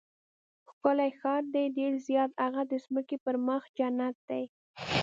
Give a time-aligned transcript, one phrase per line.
[0.69, 4.43] ښکلی ښار دی؟ ډېر زیات، هغه د ځمکې پر مخ جنت دی.